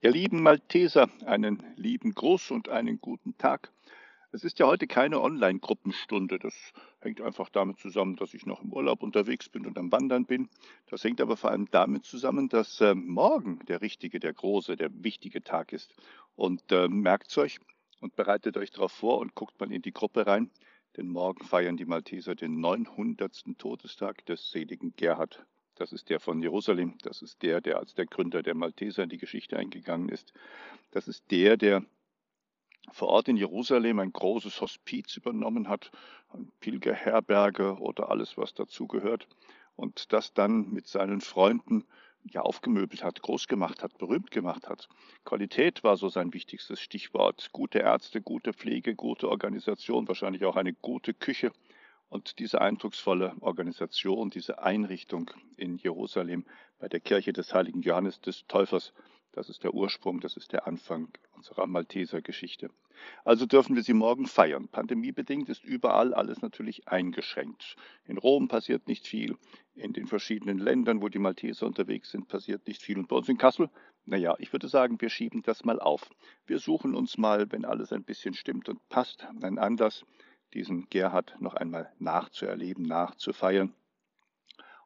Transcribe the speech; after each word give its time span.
Ihr 0.00 0.12
lieben 0.12 0.44
Malteser, 0.44 1.10
einen 1.26 1.60
lieben 1.74 2.14
Gruß 2.14 2.52
und 2.52 2.68
einen 2.68 3.00
guten 3.00 3.36
Tag. 3.36 3.72
Es 4.30 4.44
ist 4.44 4.60
ja 4.60 4.68
heute 4.68 4.86
keine 4.86 5.20
Online-Gruppenstunde. 5.20 6.38
Das 6.38 6.54
hängt 7.00 7.20
einfach 7.20 7.48
damit 7.48 7.80
zusammen, 7.80 8.14
dass 8.14 8.32
ich 8.32 8.46
noch 8.46 8.62
im 8.62 8.72
Urlaub 8.72 9.02
unterwegs 9.02 9.48
bin 9.48 9.66
und 9.66 9.76
am 9.76 9.90
Wandern 9.90 10.24
bin. 10.24 10.50
Das 10.86 11.02
hängt 11.02 11.20
aber 11.20 11.36
vor 11.36 11.50
allem 11.50 11.68
damit 11.72 12.04
zusammen, 12.04 12.48
dass 12.48 12.80
äh, 12.80 12.94
morgen 12.94 13.58
der 13.66 13.80
richtige, 13.80 14.20
der 14.20 14.32
große, 14.32 14.76
der 14.76 14.90
wichtige 15.02 15.42
Tag 15.42 15.72
ist. 15.72 15.92
Und 16.36 16.70
äh, 16.70 16.86
merkt 16.86 17.36
euch 17.36 17.58
und 18.00 18.14
bereitet 18.14 18.56
euch 18.56 18.70
darauf 18.70 18.92
vor 18.92 19.18
und 19.18 19.34
guckt 19.34 19.58
mal 19.58 19.72
in 19.72 19.82
die 19.82 19.92
Gruppe 19.92 20.28
rein. 20.28 20.52
Denn 20.96 21.08
morgen 21.08 21.44
feiern 21.44 21.76
die 21.76 21.86
Malteser 21.86 22.36
den 22.36 22.60
900. 22.60 23.58
Todestag 23.58 24.24
des 24.26 24.52
seligen 24.52 24.94
Gerhard 24.94 25.44
das 25.78 25.92
ist 25.92 26.10
der 26.10 26.20
von 26.20 26.42
Jerusalem. 26.42 26.98
Das 27.02 27.22
ist 27.22 27.42
der, 27.42 27.60
der 27.60 27.78
als 27.78 27.94
der 27.94 28.06
Gründer 28.06 28.42
der 28.42 28.54
Malteser 28.54 29.04
in 29.04 29.08
die 29.08 29.18
Geschichte 29.18 29.56
eingegangen 29.56 30.08
ist. 30.08 30.32
Das 30.90 31.08
ist 31.08 31.30
der, 31.30 31.56
der 31.56 31.84
vor 32.90 33.08
Ort 33.08 33.28
in 33.28 33.36
Jerusalem 33.36 33.98
ein 34.00 34.12
großes 34.12 34.60
Hospiz 34.60 35.16
übernommen 35.16 35.68
hat, 35.68 35.90
Pilgerherberge 36.60 37.78
oder 37.78 38.10
alles, 38.10 38.36
was 38.36 38.54
dazugehört. 38.54 39.28
Und 39.76 40.12
das 40.12 40.32
dann 40.34 40.70
mit 40.70 40.86
seinen 40.86 41.20
Freunden 41.20 41.84
ja 42.24 42.42
aufgemöbelt 42.42 43.04
hat, 43.04 43.22
groß 43.22 43.46
gemacht 43.46 43.82
hat, 43.82 43.96
berühmt 43.98 44.30
gemacht 44.30 44.68
hat. 44.68 44.88
Qualität 45.24 45.84
war 45.84 45.96
so 45.96 46.08
sein 46.08 46.32
wichtigstes 46.32 46.80
Stichwort. 46.80 47.50
Gute 47.52 47.78
Ärzte, 47.78 48.20
gute 48.20 48.52
Pflege, 48.52 48.94
gute 48.94 49.28
Organisation, 49.28 50.08
wahrscheinlich 50.08 50.44
auch 50.44 50.56
eine 50.56 50.72
gute 50.72 51.14
Küche. 51.14 51.52
Und 52.08 52.38
diese 52.38 52.60
eindrucksvolle 52.60 53.34
Organisation, 53.40 54.30
diese 54.30 54.62
Einrichtung 54.62 55.30
in 55.56 55.76
Jerusalem 55.76 56.46
bei 56.78 56.88
der 56.88 57.00
Kirche 57.00 57.32
des 57.32 57.52
heiligen 57.52 57.82
Johannes 57.82 58.20
des 58.20 58.46
Täufers, 58.46 58.94
das 59.32 59.50
ist 59.50 59.62
der 59.62 59.74
Ursprung, 59.74 60.20
das 60.20 60.36
ist 60.36 60.52
der 60.52 60.66
Anfang 60.66 61.10
unserer 61.36 61.66
Malteser 61.66 62.22
Geschichte. 62.22 62.70
Also 63.24 63.46
dürfen 63.46 63.76
wir 63.76 63.82
sie 63.82 63.92
morgen 63.92 64.26
feiern. 64.26 64.68
Pandemiebedingt 64.68 65.48
ist 65.48 65.62
überall 65.62 66.14
alles 66.14 66.40
natürlich 66.40 66.88
eingeschränkt. 66.88 67.76
In 68.06 68.18
Rom 68.18 68.48
passiert 68.48 68.88
nicht 68.88 69.06
viel, 69.06 69.36
in 69.74 69.92
den 69.92 70.06
verschiedenen 70.06 70.58
Ländern, 70.58 71.02
wo 71.02 71.08
die 71.08 71.20
Malteser 71.20 71.66
unterwegs 71.66 72.10
sind, 72.10 72.26
passiert 72.26 72.66
nicht 72.66 72.82
viel. 72.82 72.98
Und 72.98 73.08
bei 73.08 73.16
uns 73.16 73.28
in 73.28 73.38
Kassel, 73.38 73.70
naja, 74.06 74.34
ich 74.38 74.52
würde 74.52 74.68
sagen, 74.68 75.00
wir 75.00 75.10
schieben 75.10 75.42
das 75.42 75.64
mal 75.64 75.78
auf. 75.78 76.10
Wir 76.46 76.58
suchen 76.58 76.94
uns 76.94 77.18
mal, 77.18 77.52
wenn 77.52 77.64
alles 77.64 77.92
ein 77.92 78.04
bisschen 78.04 78.34
stimmt 78.34 78.68
und 78.68 78.88
passt, 78.88 79.24
einen 79.42 79.58
Anlass, 79.58 80.04
diesen 80.54 80.88
Gerhard 80.90 81.36
noch 81.40 81.54
einmal 81.54 81.92
nachzuerleben, 81.98 82.84
nachzufeiern 82.84 83.74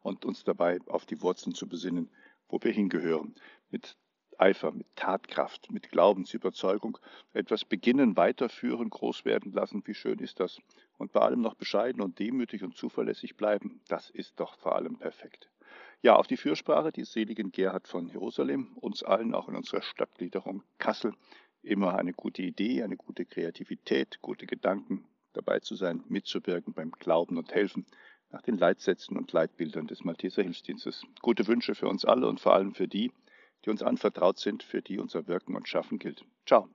und 0.00 0.24
uns 0.24 0.44
dabei 0.44 0.80
auf 0.86 1.06
die 1.06 1.22
Wurzeln 1.22 1.54
zu 1.54 1.68
besinnen, 1.68 2.10
wo 2.48 2.58
wir 2.62 2.72
hingehören. 2.72 3.34
Mit 3.70 3.96
Eifer, 4.38 4.72
mit 4.72 4.86
Tatkraft, 4.96 5.70
mit 5.70 5.90
Glaubensüberzeugung 5.90 6.98
etwas 7.32 7.64
beginnen, 7.64 8.16
weiterführen, 8.16 8.90
groß 8.90 9.24
werden 9.24 9.52
lassen. 9.52 9.82
Wie 9.86 9.94
schön 9.94 10.18
ist 10.18 10.40
das? 10.40 10.60
Und 10.98 11.12
bei 11.12 11.20
allem 11.20 11.40
noch 11.40 11.54
bescheiden 11.54 12.02
und 12.02 12.18
demütig 12.18 12.64
und 12.64 12.76
zuverlässig 12.76 13.36
bleiben. 13.36 13.80
Das 13.88 14.10
ist 14.10 14.40
doch 14.40 14.58
vor 14.58 14.74
allem 14.74 14.98
perfekt. 14.98 15.48
Ja, 16.02 16.16
auf 16.16 16.26
die 16.26 16.36
Fürsprache 16.36 16.90
des 16.90 17.12
seligen 17.12 17.52
Gerhard 17.52 17.86
von 17.86 18.08
Jerusalem, 18.08 18.76
uns 18.80 19.02
allen 19.04 19.34
auch 19.34 19.48
in 19.48 19.54
unserer 19.54 19.82
Stadtgliederung 19.82 20.64
Kassel, 20.78 21.14
immer 21.62 21.94
eine 21.94 22.12
gute 22.12 22.42
Idee, 22.42 22.82
eine 22.82 22.96
gute 22.96 23.24
Kreativität, 23.24 24.20
gute 24.20 24.46
Gedanken, 24.46 25.06
dabei 25.32 25.60
zu 25.60 25.74
sein, 25.74 26.02
mitzuwirken 26.08 26.74
beim 26.74 26.90
Glauben 26.92 27.38
und 27.38 27.52
Helfen 27.52 27.86
nach 28.30 28.42
den 28.42 28.56
Leitsätzen 28.56 29.16
und 29.16 29.32
Leitbildern 29.32 29.86
des 29.86 30.04
Malteser 30.04 30.42
Hilfsdienstes. 30.42 31.02
Gute 31.20 31.46
Wünsche 31.46 31.74
für 31.74 31.88
uns 31.88 32.04
alle 32.04 32.26
und 32.26 32.40
vor 32.40 32.54
allem 32.54 32.74
für 32.74 32.88
die, 32.88 33.12
die 33.64 33.70
uns 33.70 33.82
anvertraut 33.82 34.38
sind, 34.38 34.62
für 34.62 34.82
die 34.82 34.98
unser 34.98 35.26
Wirken 35.26 35.54
und 35.54 35.68
Schaffen 35.68 35.98
gilt. 35.98 36.24
Ciao. 36.46 36.68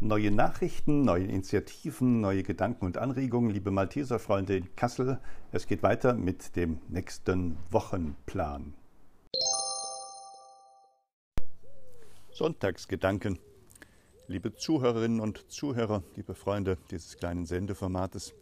Neue 0.00 0.32
Nachrichten, 0.32 1.02
neue 1.02 1.24
Initiativen, 1.24 2.20
neue 2.20 2.42
Gedanken 2.42 2.86
und 2.86 2.98
Anregungen, 2.98 3.50
liebe 3.50 3.70
Malteser-Freunde 3.70 4.56
in 4.56 4.74
Kassel. 4.74 5.20
Es 5.52 5.68
geht 5.68 5.84
weiter 5.84 6.14
mit 6.14 6.56
dem 6.56 6.80
nächsten 6.88 7.56
Wochenplan. 7.70 8.74
Sonntagsgedanken. 12.32 13.38
Liebe 14.32 14.54
Zuhörerinnen 14.54 15.20
und 15.20 15.52
Zuhörer, 15.52 16.02
liebe 16.16 16.34
Freunde 16.34 16.78
dieses 16.90 17.18
kleinen 17.18 17.44
Sendeformates, 17.44 18.32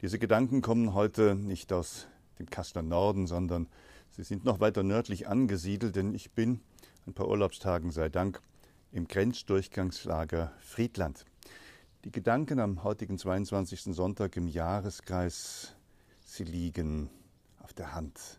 diese 0.00 0.20
Gedanken 0.20 0.62
kommen 0.62 0.94
heute 0.94 1.34
nicht 1.34 1.72
aus 1.72 2.06
dem 2.38 2.48
Kasseler 2.48 2.82
Norden, 2.82 3.26
sondern 3.26 3.66
sie 4.10 4.22
sind 4.22 4.44
noch 4.44 4.60
weiter 4.60 4.84
nördlich 4.84 5.26
angesiedelt, 5.26 5.96
denn 5.96 6.14
ich 6.14 6.30
bin 6.30 6.60
ein 7.04 7.14
paar 7.14 7.26
Urlaubstagen 7.26 7.90
sei 7.90 8.10
Dank 8.10 8.40
im 8.92 9.08
Grenzdurchgangslager 9.08 10.52
Friedland. 10.60 11.24
Die 12.04 12.12
Gedanken 12.12 12.60
am 12.60 12.84
heutigen 12.84 13.18
22. 13.18 13.92
Sonntag 13.92 14.36
im 14.36 14.46
Jahreskreis, 14.46 15.74
sie 16.24 16.44
liegen 16.44 17.10
auf 17.58 17.72
der 17.72 17.92
Hand. 17.92 18.38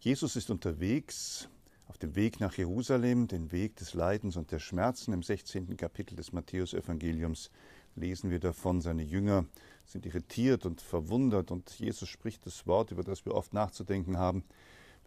Jesus 0.00 0.34
ist 0.34 0.50
unterwegs 0.50 1.48
auf 1.92 1.98
dem 1.98 2.16
Weg 2.16 2.40
nach 2.40 2.54
Jerusalem, 2.54 3.28
den 3.28 3.52
Weg 3.52 3.76
des 3.76 3.92
Leidens 3.92 4.38
und 4.38 4.50
der 4.50 4.60
Schmerzen 4.60 5.12
im 5.12 5.22
16. 5.22 5.76
Kapitel 5.76 6.16
des 6.16 6.32
Matthäusevangeliums 6.32 7.50
lesen 7.96 8.30
wir 8.30 8.40
davon, 8.40 8.80
seine 8.80 9.02
Jünger 9.02 9.44
sind 9.84 10.06
irritiert 10.06 10.64
und 10.64 10.80
verwundert 10.80 11.50
und 11.50 11.68
Jesus 11.78 12.08
spricht 12.08 12.46
das 12.46 12.66
Wort, 12.66 12.92
über 12.92 13.02
das 13.02 13.26
wir 13.26 13.34
oft 13.34 13.52
nachzudenken 13.52 14.16
haben, 14.16 14.42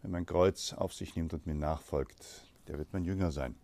wenn 0.00 0.12
mein 0.12 0.26
Kreuz 0.26 0.74
auf 0.74 0.94
sich 0.94 1.16
nimmt 1.16 1.34
und 1.34 1.44
mir 1.44 1.56
nachfolgt, 1.56 2.46
der 2.68 2.78
wird 2.78 2.92
mein 2.92 3.04
Jünger 3.04 3.32
sein. 3.32 3.56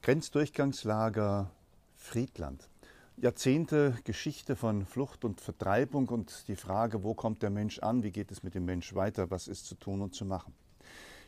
Grenzdurchgangslager 0.00 1.50
Friedland. 1.94 2.70
Jahrzehnte 3.18 3.98
Geschichte 4.04 4.56
von 4.56 4.86
Flucht 4.86 5.26
und 5.26 5.42
Vertreibung 5.42 6.08
und 6.08 6.48
die 6.48 6.56
Frage, 6.56 7.04
wo 7.04 7.12
kommt 7.12 7.42
der 7.42 7.50
Mensch 7.50 7.80
an, 7.80 8.02
wie 8.02 8.12
geht 8.12 8.30
es 8.32 8.42
mit 8.42 8.54
dem 8.54 8.64
Mensch 8.64 8.94
weiter, 8.94 9.30
was 9.30 9.46
ist 9.46 9.66
zu 9.66 9.74
tun 9.74 10.00
und 10.00 10.14
zu 10.14 10.24
machen. 10.24 10.54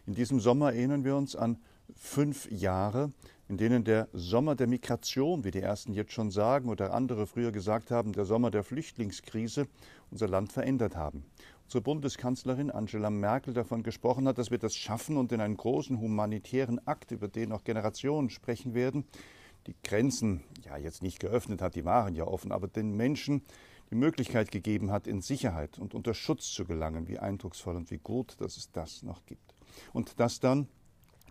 In 0.05 0.15
diesem 0.15 0.41
Sommer 0.41 0.73
erinnern 0.73 1.05
wir 1.05 1.15
uns 1.15 1.37
an 1.37 1.59
fünf 1.95 2.51
Jahre, 2.51 3.13
in 3.49 3.57
denen 3.57 3.85
der 3.85 4.09
Sommer 4.13 4.57
der 4.57 4.67
Migration, 4.67 5.45
wie 5.45 5.53
die 5.53 5.61
ersten 5.61 5.93
jetzt 5.93 6.13
schon 6.13 6.33
sagen 6.33 6.71
oder 6.71 6.93
andere 6.93 7.29
früher 7.29 7.53
gesagt 7.53 7.93
haben, 7.93 8.13
der 8.13 8.25
Sommer 8.25 8.51
der 8.51 8.65
Flüchtlingskrise 8.65 9.69
unser 10.11 10.27
Land 10.27 10.53
verändert 10.53 10.97
haben. 10.97 11.25
Unsere 11.65 11.83
Bundeskanzlerin 11.83 12.71
Angela 12.71 13.11
Merkel 13.11 13.55
davon 13.55 13.85
gesprochen 13.85 14.27
hat, 14.27 14.39
dass 14.39 14.51
wir 14.51 14.59
das 14.59 14.75
schaffen 14.75 15.17
und 15.17 15.31
in 15.31 15.41
einen 15.41 15.57
großen 15.57 16.01
humanitären 16.01 16.85
Akt, 16.85 17.13
über 17.13 17.29
den 17.29 17.53
auch 17.53 17.63
Generationen 17.63 18.29
sprechen 18.29 18.75
werden, 18.75 19.05
die 19.69 19.77
Grenzen 19.85 20.43
ja 20.65 20.77
jetzt 20.77 21.03
nicht 21.03 21.21
geöffnet 21.21 21.63
hat, 21.63 21.77
die 21.77 21.85
waren 21.85 22.17
ja 22.17 22.27
offen, 22.27 22.51
aber 22.51 22.67
den 22.67 22.97
Menschen 22.97 23.43
die 23.91 23.95
Möglichkeit 23.95 24.51
gegeben 24.51 24.91
hat, 24.91 25.07
in 25.07 25.21
Sicherheit 25.21 25.79
und 25.79 25.95
unter 25.95 26.15
Schutz 26.15 26.51
zu 26.51 26.65
gelangen. 26.65 27.07
Wie 27.07 27.19
eindrucksvoll 27.19 27.77
und 27.77 27.91
wie 27.91 27.99
gut, 27.99 28.41
dass 28.41 28.57
es 28.57 28.73
das 28.73 29.03
noch 29.03 29.25
gibt. 29.27 29.52
Und 29.93 30.19
dass 30.21 30.41
dann 30.41 30.69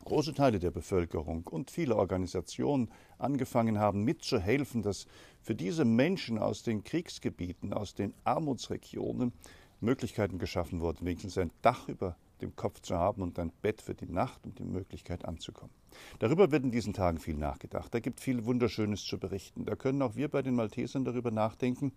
große 0.06 0.34
Teile 0.34 0.60
der 0.60 0.72
Bevölkerung 0.72 1.48
und 1.48 1.72
viele 1.72 1.96
Organisationen 1.96 2.90
angefangen 3.18 3.80
haben, 3.80 4.04
mitzuhelfen, 4.04 4.82
dass 4.82 5.08
für 5.42 5.56
diese 5.56 5.86
Menschen 5.86 6.38
aus 6.38 6.64
den 6.64 6.84
Kriegsgebieten, 6.84 7.74
aus 7.74 7.94
den 7.94 8.14
Armutsregionen 8.24 9.34
Möglichkeiten 9.80 10.40
geschaffen 10.40 10.82
wurden, 10.82 11.06
wenigstens 11.06 11.38
ein 11.38 11.52
Dach 11.62 11.88
über 11.88 12.16
dem 12.42 12.56
Kopf 12.56 12.82
zu 12.82 12.98
haben 12.98 13.22
und 13.22 13.38
ein 13.40 13.52
Bett 13.62 13.82
für 13.82 13.94
die 13.94 14.12
Nacht 14.12 14.46
und 14.46 14.60
die 14.60 14.64
Möglichkeit 14.64 15.26
anzukommen. 15.26 15.74
Darüber 16.20 16.52
wird 16.52 16.64
in 16.64 16.72
diesen 16.72 16.94
Tagen 16.94 17.20
viel 17.20 17.36
nachgedacht. 17.36 17.94
Da 17.94 18.00
gibt 18.00 18.20
viel 18.20 18.46
Wunderschönes 18.46 19.04
zu 19.04 19.20
berichten. 19.20 19.66
Da 19.66 19.76
können 19.76 20.02
auch 20.02 20.16
wir 20.16 20.30
bei 20.30 20.42
den 20.42 20.56
Maltesern 20.56 21.06
darüber 21.06 21.32
nachdenken, 21.32 21.92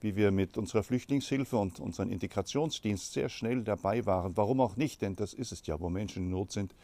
wie 0.00 0.16
wir 0.16 0.30
mit 0.30 0.56
unserer 0.56 0.82
Flüchtlingshilfe 0.82 1.56
und 1.56 1.80
unserem 1.80 2.10
Integrationsdienst 2.10 3.12
sehr 3.12 3.28
schnell 3.28 3.62
dabei 3.62 4.04
waren. 4.06 4.36
Warum 4.36 4.60
auch 4.60 4.76
nicht? 4.76 5.02
Denn 5.02 5.16
das 5.16 5.32
ist 5.32 5.52
es 5.52 5.66
ja, 5.66 5.80
wo 5.80 5.88
Menschen 5.88 6.24
in 6.24 6.30
Not 6.30 6.52
sind. 6.52 6.74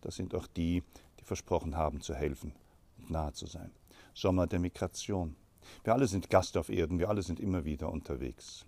Das 0.00 0.16
sind 0.16 0.34
auch 0.34 0.46
die, 0.46 0.82
die 1.20 1.24
versprochen 1.24 1.76
haben 1.76 2.00
zu 2.00 2.14
helfen 2.14 2.52
und 2.98 3.10
nahe 3.10 3.32
zu 3.32 3.46
sein. 3.46 3.70
Sommer 4.14 4.46
der 4.46 4.58
Migration. 4.58 5.36
Wir 5.84 5.94
alle 5.94 6.06
sind 6.06 6.30
Gast 6.30 6.56
auf 6.56 6.68
Erden, 6.68 6.98
wir 6.98 7.08
alle 7.08 7.22
sind 7.22 7.40
immer 7.40 7.64
wieder 7.64 7.90
unterwegs. 7.90 8.64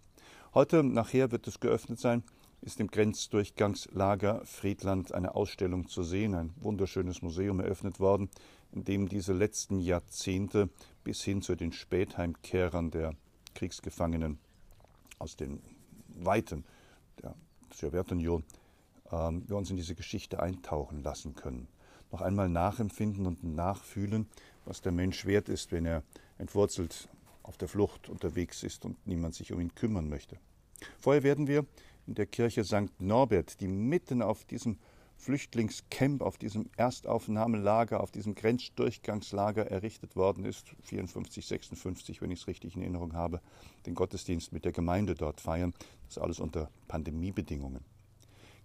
Heute 0.53 0.83
nachher 0.83 1.31
wird 1.31 1.47
es 1.47 1.61
geöffnet 1.61 2.01
sein 2.01 2.25
ist 2.61 2.81
im 2.81 2.89
Grenzdurchgangslager 2.89 4.45
Friedland 4.45 5.13
eine 5.13 5.35
Ausstellung 5.35 5.89
zu 5.89 6.03
sehen, 6.03 6.35
ein 6.35 6.53
wunderschönes 6.57 7.23
Museum 7.23 7.61
eröffnet 7.61 8.01
worden, 8.01 8.29
in 8.73 8.85
dem 8.85 9.09
diese 9.09 9.33
letzten 9.33 9.81
Jahrzehnte 9.81 10.69
bis 11.05 11.23
hin 11.23 11.43
zu 11.43 11.55
den 11.55 11.73
Spätheimkehrern 11.73 12.91
der 12.91 13.15
Kriegsgefangenen 13.55 14.39
aus 15.19 15.37
den 15.37 15.61
Weiten 16.09 16.65
der 17.23 17.35
Sowjetunion 17.73 18.45
äh, 19.11 19.11
wir 19.13 19.57
uns 19.57 19.71
in 19.71 19.77
diese 19.77 19.95
Geschichte 19.95 20.41
eintauchen 20.41 21.03
lassen 21.03 21.35
können. 21.35 21.69
Noch 22.11 22.23
einmal 22.23 22.49
nachempfinden 22.49 23.27
und 23.27 23.45
nachfühlen, 23.45 24.27
was 24.65 24.81
der 24.81 24.93
Mensch 24.93 25.27
wert 25.27 25.49
ist, 25.49 25.73
wenn 25.73 25.87
er 25.87 26.03
entwurzelt 26.39 27.09
auf 27.43 27.57
der 27.57 27.69
Flucht 27.69 28.09
unterwegs 28.09 28.63
ist 28.63 28.85
und 28.85 29.07
niemand 29.07 29.35
sich 29.35 29.53
um 29.53 29.61
ihn 29.61 29.75
kümmern 29.75 30.09
möchte. 30.09 30.39
Vorher 30.99 31.23
werden 31.23 31.47
wir 31.47 31.67
in 32.09 32.15
der 32.15 32.27
Kirche 32.27 32.65
St. 32.65 33.01
Norbert, 33.01 33.61
die 33.61 33.69
mitten 33.69 34.23
auf 34.23 34.45
diesem 34.47 34.79
Flüchtlingscamp, 35.19 36.23
auf 36.23 36.39
diesem 36.39 36.71
Erstaufnahmelager, 36.77 38.01
auf 38.01 38.11
diesem 38.11 38.35
Grenzdurchgangslager 38.35 39.67
errichtet 39.67 40.17
worden 40.17 40.45
ist, 40.45 40.75
54, 40.83 41.45
56, 41.45 42.23
wenn 42.23 42.31
ich 42.31 42.41
es 42.41 42.47
richtig 42.47 42.77
in 42.77 42.83
Erinnerung 42.83 43.13
habe, 43.13 43.41
den 43.85 43.95
Gottesdienst 43.95 44.53
mit 44.53 44.65
der 44.65 44.73
Gemeinde 44.73 45.15
dort 45.15 45.41
feiern. 45.41 45.75
Das 46.07 46.19
alles 46.19 46.41
unter 46.41 46.71
Pandemiebedingungen. 46.87 47.85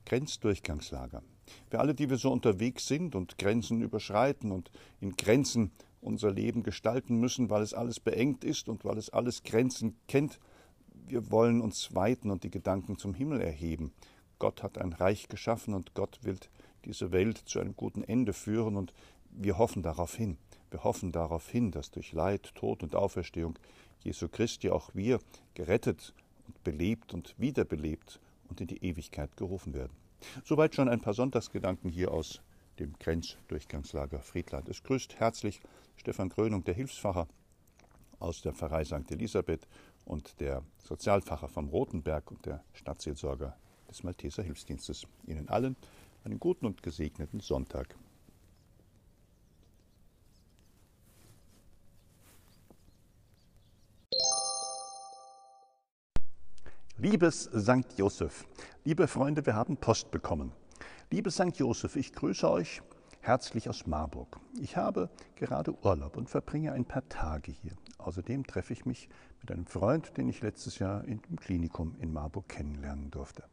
Grenzdurchgangslager. 0.06 1.22
Wir 1.70 1.80
alle, 1.80 1.96
die 1.96 2.10
wir 2.10 2.18
so 2.18 2.32
unterwegs 2.32 2.88
sind 2.88 3.16
und 3.16 3.38
Grenzen 3.38 3.82
überschreiten 3.82 4.52
und 4.52 4.72
in 5.02 5.18
Grenzen 5.18 5.72
unser 6.02 6.32
Leben 6.32 6.64
gestalten 6.64 7.20
müssen, 7.20 7.50
weil 7.50 7.62
es 7.62 7.74
alles 7.74 8.00
beengt 8.00 8.44
ist 8.44 8.70
und 8.70 8.86
weil 8.86 8.98
es 8.98 9.10
alles 9.10 9.44
Grenzen 9.44 9.98
kennt, 10.08 10.40
wir 11.08 11.32
wollen 11.32 11.62
uns 11.62 11.94
weiten 11.96 12.32
und 12.32 12.44
die 12.44 12.52
Gedanken 12.52 12.98
zum 12.98 13.14
Himmel 13.14 13.42
erheben. 13.42 13.92
Gott 14.40 14.64
hat 14.64 14.78
ein 14.78 14.94
Reich 14.94 15.28
geschaffen 15.28 15.74
und 15.74 15.94
Gott 15.94 16.20
will 16.24 16.38
diese 16.86 17.12
Welt 17.12 17.38
zu 17.38 17.60
einem 17.60 17.76
guten 17.76 18.04
Ende 18.04 18.34
führen 18.34 18.76
und 18.76 18.94
wir 19.30 19.58
hoffen 19.58 19.84
darauf 19.84 20.16
hin. 20.16 20.38
Wir 20.70 20.84
hoffen 20.84 21.12
darauf 21.12 21.50
hin, 21.50 21.72
dass 21.72 21.92
durch 21.92 22.14
Leid, 22.14 22.54
Tod 22.56 22.84
und 22.84 22.96
Auferstehung 22.96 23.58
Jesu 24.04 24.28
Christi 24.28 24.70
auch 24.70 24.90
wir 24.94 25.20
gerettet 25.54 26.14
und 26.48 26.64
belebt 26.64 27.14
und 27.14 27.36
wiederbelebt 27.38 28.20
und 28.50 28.60
in 28.60 28.68
die 28.68 28.84
Ewigkeit 28.84 29.36
gerufen 29.38 29.74
werden. 29.74 29.94
Soweit 30.44 30.76
schon 30.76 30.90
ein 30.90 31.02
paar 31.02 31.14
Sonntagsgedanken 31.14 31.90
hier 31.90 32.12
aus 32.12 32.42
dem 32.80 32.94
Grenzdurchgangslager 33.00 34.20
Friedland. 34.20 34.68
Es 34.68 34.84
grüßt 34.84 35.20
herzlich 35.20 35.62
Stefan 35.96 36.30
Krönung, 36.30 36.64
der 36.64 36.74
Hilfsfacher 36.74 37.28
aus 38.20 38.42
der 38.42 38.54
Pfarrei 38.54 38.84
St. 38.86 39.12
Elisabeth 39.12 39.68
und 40.06 40.40
der 40.40 40.64
Sozialfacher 40.84 41.48
vom 41.48 41.70
Rotenberg 41.70 42.32
und 42.32 42.46
der 42.46 42.64
Stadtseelsorger 42.74 43.56
des 43.90 44.04
Malteser 44.04 44.44
Hilfsdienstes. 44.44 45.06
Ihnen 45.26 45.50
allen 45.50 45.76
einen 46.24 46.40
guten 46.40 46.66
und 46.66 46.84
gesegneten 46.84 47.40
Sonntag. 47.40 47.96
Liebes 56.98 57.50
St. 57.54 57.98
Josef, 57.98 58.46
liebe 58.86 59.08
Freunde, 59.08 59.46
wir 59.46 59.56
haben 59.56 59.76
Post 59.76 60.12
bekommen. 60.12 60.54
Liebes 61.10 61.36
St. 61.36 61.58
Josef, 61.58 61.96
ich 61.96 62.14
grüße 62.14 62.50
euch 62.50 62.82
herzlich 63.20 63.68
aus 63.68 63.88
Marburg. 63.88 64.40
Ich 64.62 64.78
habe 64.78 65.10
gerade 65.36 65.74
Urlaub 65.84 66.18
und 66.18 66.30
verbringe 66.30 66.72
ein 66.72 66.86
paar 66.86 67.08
Tage 67.10 67.52
hier. 67.52 67.74
Außerdem 68.04 68.46
treffe 68.46 68.74
ich 68.74 68.86
mich 68.86 69.10
mit 69.42 69.52
einem 69.52 69.66
Freund, 69.66 70.18
den 70.18 70.30
ich 70.30 70.42
letztes 70.42 70.80
Jahr 70.80 71.04
im 71.06 71.22
Klinikum 71.38 71.96
in 72.00 72.12
Marburg 72.14 72.50
kennenlernen 72.50 73.12
durfte. 73.12 73.44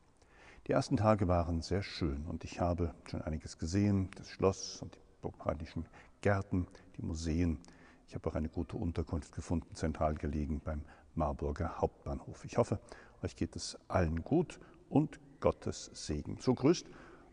Die 0.67 0.73
ersten 0.73 0.97
Tage 0.97 1.29
waren 1.29 1.63
sehr 1.63 1.83
schön 1.83 2.27
und 2.27 2.45
ich 2.45 2.61
habe 2.61 2.95
schon 3.05 3.23
einiges 3.23 3.59
gesehen, 3.59 4.11
das 4.17 4.29
Schloss 4.29 4.83
und 4.83 4.95
die 4.95 5.01
botanischen 5.23 5.87
Gärten, 6.21 6.67
die 6.97 7.03
Museen. 7.03 7.59
Ich 8.07 8.15
habe 8.15 8.29
auch 8.29 8.35
eine 8.35 8.49
gute 8.49 8.77
Unterkunft 8.77 9.33
gefunden, 9.35 9.75
zentral 9.75 10.15
gelegen 10.15 10.61
beim 10.61 10.83
Marburger 11.15 11.81
Hauptbahnhof. 11.81 12.45
Ich 12.45 12.59
hoffe, 12.59 12.79
euch 13.23 13.37
geht 13.37 13.57
es 13.57 13.79
allen 13.89 14.23
gut 14.23 14.61
und 14.89 15.21
Gottes 15.41 15.91
Segen. 15.95 16.39
So 16.41 16.55
grüßt 16.55 16.87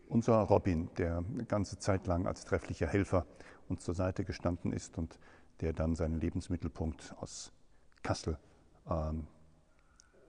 unser 0.08 0.38
Robin, 0.40 0.88
der 0.96 1.18
eine 1.18 1.44
ganze 1.44 1.78
Zeit 1.78 2.06
lang 2.06 2.26
als 2.26 2.44
trefflicher 2.44 2.86
Helfer 2.86 3.26
uns 3.68 3.84
zur 3.84 3.94
Seite 3.94 4.24
gestanden 4.24 4.72
ist 4.72 4.96
und 4.96 5.18
der 5.60 5.72
dann 5.72 5.94
seinen 5.94 6.20
Lebensmittelpunkt 6.20 7.14
aus 7.20 7.52
Kassel 8.02 8.38
ähm, 8.88 9.26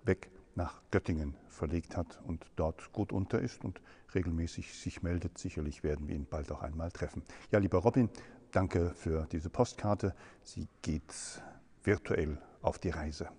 weg 0.04 0.30
nach 0.56 0.82
Göttingen 0.92 1.36
verlegt 1.48 1.96
hat 1.96 2.20
und 2.26 2.46
dort 2.56 2.92
gut 2.92 3.12
unter 3.12 3.40
ist 3.40 3.64
und 3.64 3.82
regelmäßig 4.14 4.74
sich 4.74 5.04
meldet. 5.04 5.38
Sicherlich 5.38 5.84
werden 5.84 6.08
wir 6.08 6.16
ihn 6.16 6.26
bald 6.26 6.52
auch 6.52 6.62
einmal 6.62 6.92
treffen. 6.92 7.24
Ja, 7.52 7.60
lieber 7.60 7.80
Robin, 7.80 8.10
danke 8.52 8.94
für 8.94 9.28
diese 9.32 9.50
Postkarte. 9.50 10.16
Sie 10.44 10.68
geht 10.82 11.14
virtuell 11.84 12.38
auf 12.62 12.80
die 12.80 12.90
Reise. 12.90 13.30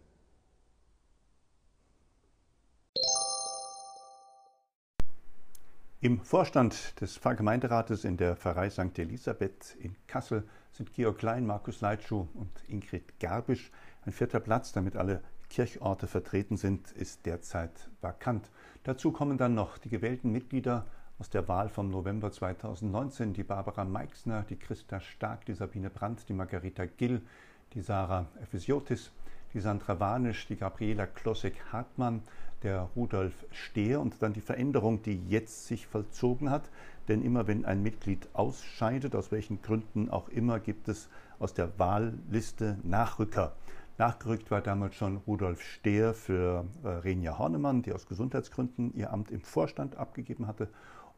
Im 6.02 6.22
Vorstand 6.22 6.98
des 7.02 7.18
Pfarrgemeinderates 7.18 8.04
in 8.04 8.16
der 8.16 8.34
Pfarrei 8.34 8.70
St. 8.70 8.98
Elisabeth 8.98 9.76
in 9.78 9.94
Kassel 10.06 10.48
sind 10.72 10.92
Georg 10.92 11.18
Klein, 11.18 11.46
Markus 11.46 11.80
Leitschuh 11.80 12.28
und 12.34 12.50
Ingrid 12.68 13.18
Gerbisch. 13.18 13.70
Ein 14.04 14.12
vierter 14.12 14.40
Platz, 14.40 14.72
damit 14.72 14.96
alle 14.96 15.22
Kirchorte 15.48 16.06
vertreten 16.06 16.56
sind, 16.56 16.92
ist 16.92 17.26
derzeit 17.26 17.90
vakant. 18.00 18.50
Dazu 18.84 19.12
kommen 19.12 19.36
dann 19.36 19.54
noch 19.54 19.78
die 19.78 19.88
gewählten 19.88 20.30
Mitglieder 20.30 20.86
aus 21.18 21.28
der 21.28 21.48
Wahl 21.48 21.68
vom 21.68 21.90
November 21.90 22.32
2019, 22.32 23.34
die 23.34 23.42
Barbara 23.42 23.84
Meixner, 23.84 24.44
die 24.48 24.56
Christa 24.56 25.00
Stark, 25.00 25.44
die 25.44 25.54
Sabine 25.54 25.90
Brandt, 25.90 26.28
die 26.28 26.32
Margarita 26.32 26.86
Gill, 26.86 27.20
die 27.74 27.82
Sarah 27.82 28.26
Ephesiotis, 28.40 29.12
die 29.54 29.60
Sandra 29.60 29.98
Wanisch, 30.00 30.46
die 30.46 30.56
Gabriela 30.56 31.06
Klossek-Hartmann, 31.06 32.22
der 32.62 32.88
Rudolf 32.94 33.46
Stehr 33.50 34.00
und 34.00 34.22
dann 34.22 34.32
die 34.32 34.40
Veränderung, 34.40 35.02
die 35.02 35.20
jetzt 35.28 35.66
sich 35.66 35.86
vollzogen 35.86 36.50
hat. 36.50 36.70
Denn 37.08 37.22
immer 37.22 37.46
wenn 37.46 37.64
ein 37.64 37.82
Mitglied 37.82 38.28
ausscheidet, 38.34 39.14
aus 39.14 39.32
welchen 39.32 39.62
Gründen 39.62 40.10
auch 40.10 40.28
immer, 40.28 40.60
gibt 40.60 40.88
es 40.88 41.08
aus 41.38 41.54
der 41.54 41.78
Wahlliste 41.78 42.78
Nachrücker. 42.84 43.56
Nachgerückt 43.98 44.50
war 44.50 44.60
damals 44.60 44.94
schon 44.94 45.16
Rudolf 45.26 45.60
Stehr 45.62 46.14
für 46.14 46.64
äh, 46.84 46.88
Renja 46.88 47.38
Hornemann, 47.38 47.82
die 47.82 47.92
aus 47.92 48.06
Gesundheitsgründen 48.06 48.94
ihr 48.94 49.12
Amt 49.12 49.30
im 49.30 49.42
Vorstand 49.42 49.96
abgegeben 49.96 50.46
hatte. 50.46 50.68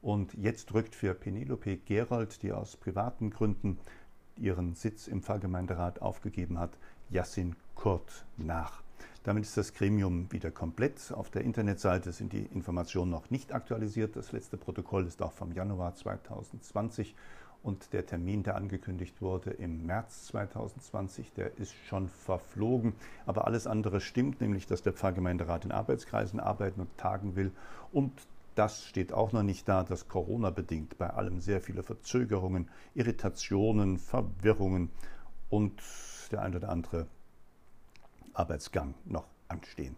Und 0.01 0.35
jetzt 0.35 0.75
rückt 0.75 0.97
für 0.97 1.15
Penelope 1.15 1.77
Gerold, 1.77 2.43
die 2.43 2.53
aus 2.53 2.77
privaten 2.77 3.31
Gründen 3.31 3.79
ihren 4.37 4.75
Sitz 4.75 5.07
im 5.07 5.23
Pfarrgemeinderat 5.23 6.03
aufgegeben 6.03 6.59
hat, 6.59 6.77
Yassin 7.13 7.55
Kurt 7.75 8.25
nach. 8.37 8.83
Damit 9.23 9.45
ist 9.45 9.57
das 9.57 9.75
Gremium 9.75 10.33
wieder 10.33 10.51
komplett. 10.51 11.13
Auf 11.13 11.31
der 11.31 11.43
Internetseite 11.43 12.13
sind 12.13 12.33
die 12.33 12.47
Informationen 12.47 13.11
noch 13.11 13.31
nicht 13.31 13.53
aktualisiert. 13.53 14.17
Das 14.17 14.33
letzte 14.33 14.57
Protokoll 14.57 15.07
ist 15.07 15.23
auch 15.23 15.33
vom 15.33 15.53
Januar 15.53 15.95
2020 15.95 17.15
und 17.63 17.93
der 17.93 18.07
Termin, 18.07 18.43
der 18.43 18.57
angekündigt 18.57 19.21
wurde 19.23 19.51
im 19.51 19.87
März 19.87 20.27
2020, 20.29 21.33
der 21.35 21.57
ist 21.59 21.75
schon 21.87 22.09
verflogen. 22.09 22.95
Aber 23.27 23.47
alles 23.47 23.69
andere 23.69 24.01
stimmt, 24.01 24.41
nämlich 24.41 24.67
dass 24.67 24.83
der 24.83 24.93
Pfarrgemeinderat 24.93 25.65
in 25.65 25.73
Arbeitskreisen 25.73 26.41
arbeiten 26.41 26.81
und 26.81 26.99
tagen 26.99 27.37
will. 27.37 27.53
Und 27.93 28.13
das 28.57 28.85
steht 28.85 29.13
auch 29.13 29.33
noch 29.33 29.45
nicht 29.45 29.69
da, 29.69 29.85
dass 29.85 30.09
Corona 30.09 30.51
bedingt 30.51 30.99
bei 30.99 31.11
allem 31.11 31.41
sehr 31.41 31.61
viele 31.61 31.83
Verzögerungen, 31.83 32.69
Irritationen, 32.95 33.99
Verwirrungen 33.99 34.91
und 35.49 35.81
der 36.33 36.43
ein 36.43 36.55
oder 36.57 36.69
andere 36.71 37.07
Arbeitsgang 38.35 38.95
noch 39.05 39.27
anstehen. 39.49 39.97